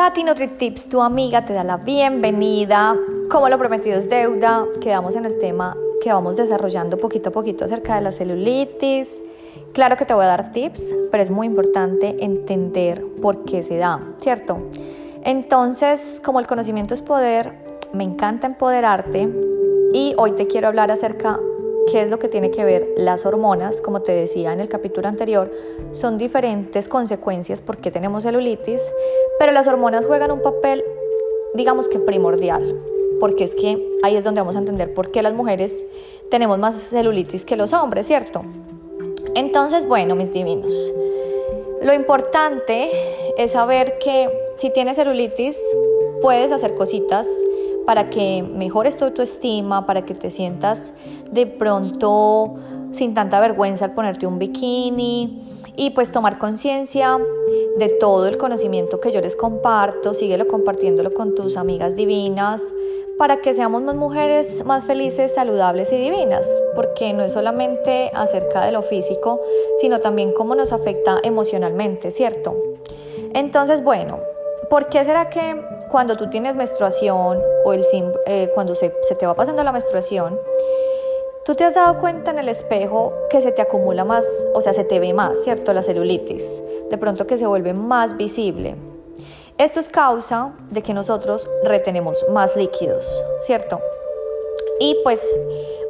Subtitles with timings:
[0.00, 2.96] Tati NutriTips, tu amiga, te da la bienvenida.
[3.30, 7.66] Como lo prometido es deuda, quedamos en el tema que vamos desarrollando poquito a poquito
[7.66, 9.22] acerca de la celulitis.
[9.74, 13.76] Claro que te voy a dar tips, pero es muy importante entender por qué se
[13.76, 14.70] da, ¿cierto?
[15.22, 17.52] Entonces, como el conocimiento es poder,
[17.92, 19.28] me encanta empoderarte
[19.92, 21.38] y hoy te quiero hablar acerca
[21.90, 25.08] qué es lo que tiene que ver las hormonas, como te decía en el capítulo
[25.08, 25.50] anterior,
[25.92, 28.92] son diferentes consecuencias por qué tenemos celulitis,
[29.38, 30.84] pero las hormonas juegan un papel,
[31.54, 32.78] digamos que primordial,
[33.18, 35.84] porque es que ahí es donde vamos a entender por qué las mujeres
[36.30, 38.42] tenemos más celulitis que los hombres, ¿cierto?
[39.34, 40.92] Entonces, bueno, mis divinos,
[41.82, 42.90] lo importante
[43.36, 45.58] es saber que si tienes celulitis,
[46.22, 47.26] puedes hacer cositas
[47.86, 50.92] para que mejores tu autoestima, para que te sientas
[51.30, 52.54] de pronto
[52.92, 55.40] sin tanta vergüenza al ponerte un bikini
[55.76, 57.18] y pues tomar conciencia
[57.78, 62.74] de todo el conocimiento que yo les comparto, síguelo compartiéndolo con tus amigas divinas
[63.16, 68.64] para que seamos más mujeres más felices, saludables y divinas, porque no es solamente acerca
[68.64, 69.40] de lo físico,
[69.80, 72.56] sino también cómo nos afecta emocionalmente, ¿cierto?
[73.34, 74.18] Entonces, bueno,
[74.70, 77.84] ¿Por qué será que cuando tú tienes menstruación o el,
[78.26, 80.38] eh, cuando se, te va pasando la menstruación,
[81.44, 84.24] tú te has dado cuenta en el espejo que se te acumula más,
[84.54, 85.72] o sea, se te ve más, ¿cierto?
[85.72, 88.76] La celulitis, de pronto que se vuelve más visible.
[89.58, 93.80] Esto es causa de que nosotros retenemos más líquidos, ¿cierto?
[94.78, 95.38] Y pues,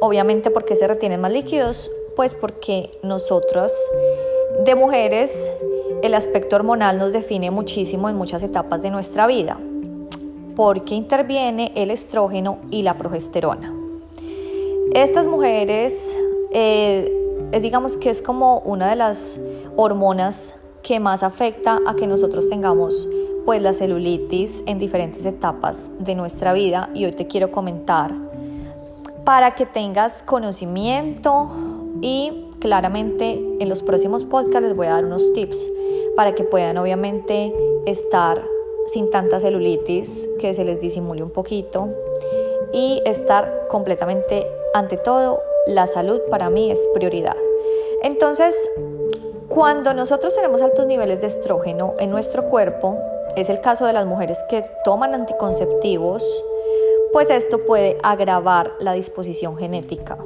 [0.00, 1.90] obviamente, ¿por qué se retienen más líquidos?
[2.16, 3.72] Pues porque nosotros
[4.64, 5.48] de mujeres
[6.02, 9.58] el aspecto hormonal nos define muchísimo en muchas etapas de nuestra vida,
[10.60, 13.74] porque interviene el estrógeno y la progesterona.
[14.92, 16.14] Estas mujeres,
[16.52, 17.10] eh,
[17.62, 19.40] digamos que es como una de las
[19.76, 23.08] hormonas que más afecta a que nosotros tengamos
[23.46, 28.14] pues la celulitis en diferentes etapas de nuestra vida y hoy te quiero comentar
[29.24, 31.48] para que tengas conocimiento
[32.02, 35.70] y claramente en los próximos podcasts les voy a dar unos tips
[36.16, 37.50] para que puedan obviamente
[37.86, 38.42] estar
[38.86, 41.88] sin tanta celulitis, que se les disimule un poquito
[42.72, 47.36] y estar completamente, ante todo, la salud para mí es prioridad.
[48.02, 48.68] Entonces,
[49.48, 52.96] cuando nosotros tenemos altos niveles de estrógeno en nuestro cuerpo,
[53.36, 56.24] es el caso de las mujeres que toman anticonceptivos,
[57.12, 60.18] pues esto puede agravar la disposición genética.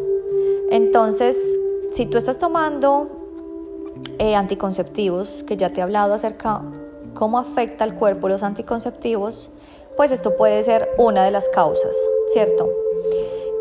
[0.70, 1.56] Entonces,
[1.88, 3.08] si tú estás tomando
[4.18, 6.62] eh, anticonceptivos, que ya te he hablado acerca
[7.14, 9.50] cómo afecta al cuerpo los anticonceptivos,
[9.96, 11.96] pues esto puede ser una de las causas,
[12.28, 12.68] ¿cierto?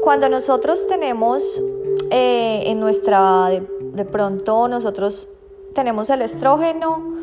[0.04, 1.62] Cuando nosotros tenemos
[2.10, 5.28] eh, en nuestra, de, pronto nosotros
[5.74, 7.16] tenemos el estrógeno,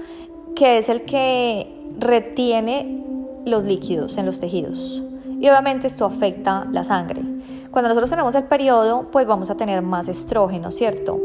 [0.54, 3.04] que es el que retiene
[3.44, 5.02] los líquidos en los tejidos.
[5.41, 7.22] Y obviamente esto afecta la sangre.
[7.70, 11.20] Cuando nosotros tenemos el periodo, pues vamos a tener más estrógeno, ¿cierto?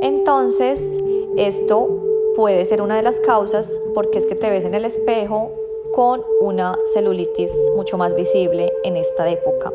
[0.00, 1.00] Entonces,
[1.36, 2.03] esto
[2.34, 5.52] puede ser una de las causas porque es que te ves en el espejo
[5.94, 9.72] con una celulitis mucho más visible en esta época.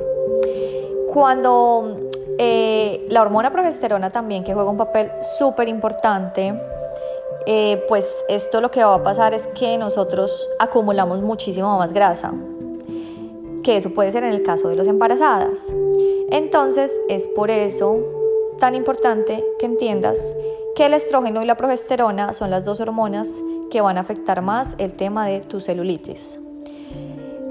[1.08, 1.98] Cuando
[2.38, 6.54] eh, la hormona progesterona también, que juega un papel súper importante,
[7.46, 12.34] eh, pues esto lo que va a pasar es que nosotros acumulamos muchísimo más grasa,
[13.64, 15.74] que eso puede ser en el caso de los embarazadas.
[16.30, 17.98] Entonces es por eso
[18.60, 20.36] tan importante que entiendas
[20.76, 24.76] que el estrógeno y la progesterona son las dos hormonas que van a afectar más
[24.78, 26.40] el tema de tu celulitis.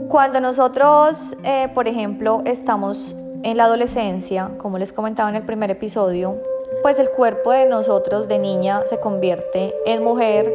[0.09, 5.71] Cuando nosotros, eh, por ejemplo, estamos en la adolescencia, como les comentaba en el primer
[5.71, 6.37] episodio,
[6.83, 10.51] pues el cuerpo de nosotros de niña se convierte en mujer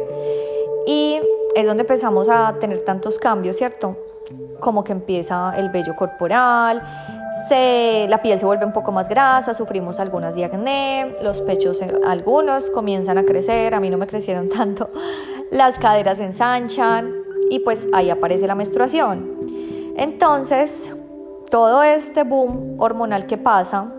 [0.86, 1.20] y
[1.54, 3.96] es donde empezamos a tener tantos cambios, ¿cierto?
[4.60, 6.82] Como que empieza el vello corporal,
[8.08, 12.70] la piel se vuelve un poco más grasa, sufrimos algunas diacné, los pechos eh, algunos
[12.70, 14.90] comienzan a crecer, a mí no me crecieron tanto,
[15.50, 17.12] las caderas se ensanchan
[17.50, 19.32] y pues ahí aparece la menstruación.
[19.96, 20.94] Entonces,
[21.50, 23.92] todo este boom hormonal que pasa,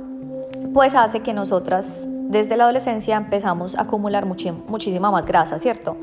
[0.73, 5.95] pues hace que nosotras desde la adolescencia empezamos a acumular muchísima más grasa, ¿cierto?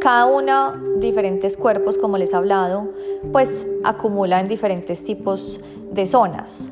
[0.00, 2.88] Cada una, diferentes cuerpos, como les he hablado,
[3.32, 5.60] pues acumula en diferentes tipos
[5.92, 6.70] de zonas.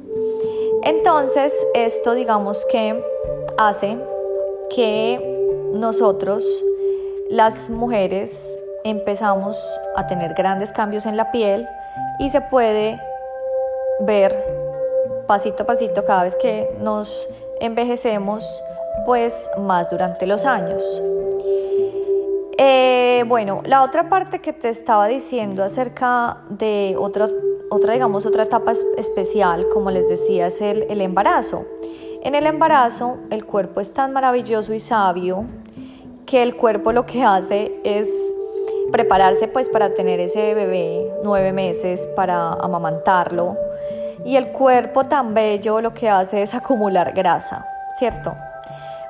[0.83, 3.01] Entonces, esto digamos que
[3.57, 3.99] hace
[4.75, 6.45] que nosotros,
[7.31, 9.57] las mujeres, empezamos
[9.95, 11.67] a tener grandes cambios en la piel
[12.19, 13.01] y se puede
[14.01, 14.37] ver
[15.29, 17.29] pasito a pasito cada vez que nos
[17.61, 18.45] envejecemos,
[19.05, 20.83] pues más durante los años.
[22.57, 27.29] Eh, bueno, la otra parte que te estaba diciendo acerca de otra,
[27.71, 31.65] otra digamos, otra etapa especial, como les decía, es el, el embarazo.
[32.23, 35.45] En el embarazo, el cuerpo es tan maravilloso y sabio
[36.27, 38.09] que el cuerpo lo que hace es
[38.93, 43.57] prepararse pues para tener ese bebé nueve meses, para amamantarlo.
[44.25, 47.67] Y el cuerpo tan bello lo que hace es acumular grasa,
[47.99, 48.35] ¿cierto?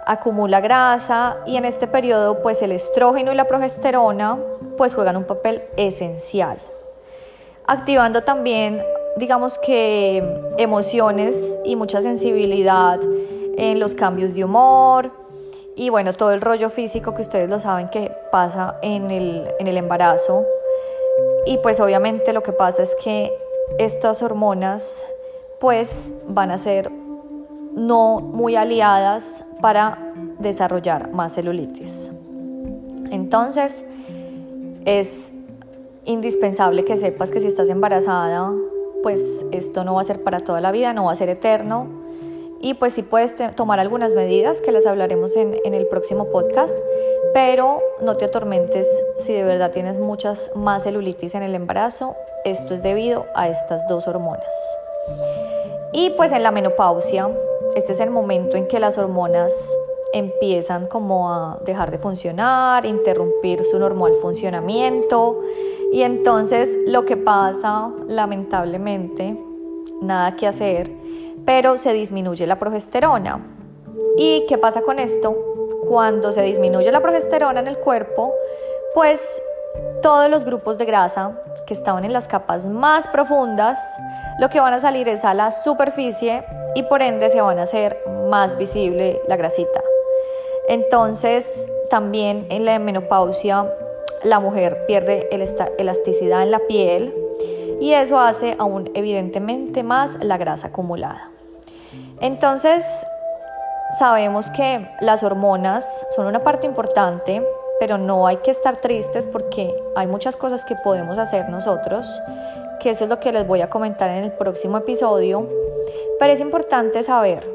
[0.07, 4.39] Acumula grasa y en este periodo pues el estrógeno y la progesterona
[4.77, 6.59] pues juegan un papel esencial.
[7.67, 8.83] Activando también
[9.17, 10.23] digamos que
[10.59, 13.01] emociones y mucha sensibilidad
[13.57, 15.13] en los cambios de humor,
[15.77, 19.67] y bueno, todo el rollo físico que ustedes lo saben que pasa en el, en
[19.67, 20.45] el embarazo.
[21.47, 23.33] Y pues obviamente lo que pasa es que
[23.79, 25.05] estas hormonas
[25.59, 26.91] pues van a ser
[27.77, 29.99] no muy aliadas para
[30.39, 32.11] desarrollar más celulitis.
[33.11, 33.85] Entonces
[34.85, 35.33] es
[36.05, 38.53] indispensable que sepas que si estás embarazada,
[39.03, 42.05] pues esto no va a ser para toda la vida, no va a ser eterno
[42.61, 46.75] y pues sí puedes tomar algunas medidas que las hablaremos en, en el próximo podcast,
[47.35, 48.89] pero no te atormentes
[49.19, 52.17] si de verdad tienes muchas más celulitis en el embarazo.
[52.47, 54.79] Esto es debido a estas dos hormonas.
[55.93, 57.29] Y pues en la menopausia,
[57.75, 59.77] este es el momento en que las hormonas
[60.13, 65.41] empiezan como a dejar de funcionar, interrumpir su normal funcionamiento
[65.93, 69.37] y entonces lo que pasa lamentablemente,
[70.01, 70.91] nada que hacer,
[71.45, 73.45] pero se disminuye la progesterona.
[74.17, 75.37] ¿Y qué pasa con esto?
[75.89, 78.33] Cuando se disminuye la progesterona en el cuerpo,
[78.95, 79.43] pues
[80.01, 83.81] todos los grupos de grasa que estaban en las capas más profundas,
[84.39, 86.45] lo que van a salir es a la superficie
[86.75, 89.83] y por ende se van a hacer más visible la grasita.
[90.69, 93.71] Entonces, también en la menopausia,
[94.23, 95.29] la mujer pierde
[95.79, 97.15] elasticidad en la piel
[97.81, 101.31] y eso hace aún evidentemente más la grasa acumulada.
[102.21, 103.07] Entonces,
[103.99, 107.47] sabemos que las hormonas son una parte importante,
[107.79, 112.23] pero no hay que estar tristes porque hay muchas cosas que podemos hacer nosotros,
[112.81, 115.47] que eso es lo que les voy a comentar en el próximo episodio.
[116.19, 117.49] Pero es importante saber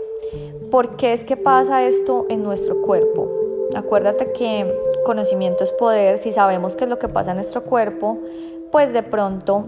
[0.70, 3.28] por qué es que pasa esto en nuestro cuerpo.
[3.76, 4.72] Acuérdate que
[5.06, 8.18] conocimiento es poder, si sabemos qué es lo que pasa en nuestro cuerpo,
[8.72, 9.66] pues de pronto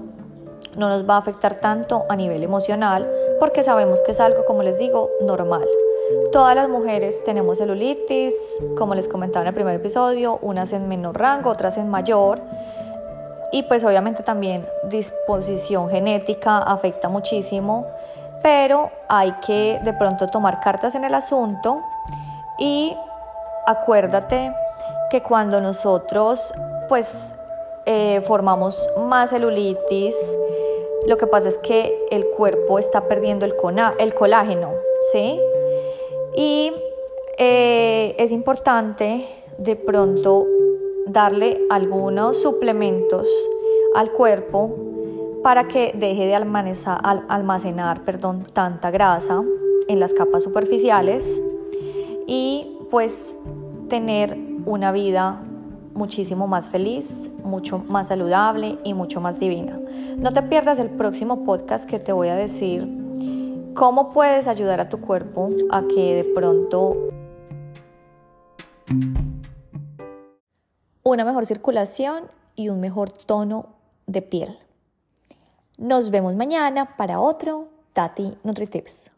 [0.76, 3.10] no nos va a afectar tanto a nivel emocional
[3.40, 5.68] porque sabemos que es algo, como les digo, normal.
[6.32, 8.36] Todas las mujeres tenemos celulitis,
[8.78, 12.42] como les comentaba en el primer episodio, unas en menor rango, otras en mayor.
[13.52, 17.86] Y pues obviamente también disposición genética afecta muchísimo,
[18.44, 21.82] pero hay que de pronto tomar cartas en el asunto
[22.58, 22.96] y
[23.66, 24.54] acuérdate
[25.10, 26.54] que cuando nosotros
[26.88, 27.34] pues
[27.86, 30.16] eh, formamos más celulitis,
[31.08, 33.54] lo que pasa es que el cuerpo está perdiendo el,
[34.00, 34.72] el colágeno,
[35.12, 35.40] ¿sí?
[36.36, 36.72] Y
[37.38, 39.26] eh, es importante
[39.58, 40.46] de pronto
[41.08, 43.28] darle algunos suplementos
[43.96, 44.91] al cuerpo
[45.44, 48.02] para que deje de almacenar
[48.54, 49.44] tanta grasa
[49.88, 51.42] en las capas superficiales
[52.28, 53.36] y pues
[53.90, 55.42] tener una vida
[55.94, 59.80] muchísimo más feliz, mucho más saludable y mucho más divina.
[60.18, 62.88] No te pierdas el próximo podcast que te voy a decir
[63.74, 66.96] cómo puedes ayudar a tu cuerpo a que de pronto
[71.04, 73.66] una mejor circulación y un mejor tono
[74.08, 74.58] de piel.
[75.82, 79.11] Nos vemos mañana para otro Tati NutriTips.